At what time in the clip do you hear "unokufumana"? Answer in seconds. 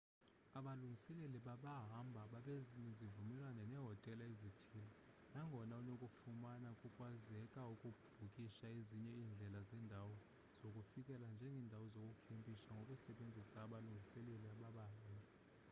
5.81-6.69